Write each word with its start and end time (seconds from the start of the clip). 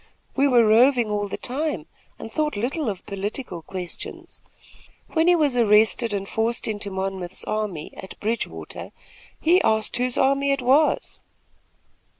We 0.35 0.47
were 0.47 0.65
roving 0.65 1.11
all 1.11 1.27
the 1.27 1.37
time 1.37 1.85
and 2.17 2.31
thought 2.31 2.55
little 2.57 2.89
of 2.89 3.05
political 3.05 3.61
questions. 3.61 4.41
When 5.09 5.27
he 5.27 5.35
was 5.35 5.55
arrested 5.55 6.11
and 6.11 6.27
forced 6.27 6.67
into 6.67 6.89
Monmouth's 6.89 7.43
army, 7.43 7.93
at 7.95 8.19
Bridgewater, 8.19 8.93
he 9.39 9.61
asked 9.61 9.97
whose 9.97 10.17
army 10.17 10.49
it 10.49 10.63
was." 10.63 11.19